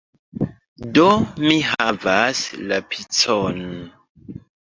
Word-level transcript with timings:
Do, 0.95 1.03
mi 1.49 1.57
havas 1.67 2.41
la 2.71 2.81
picon 2.95 3.61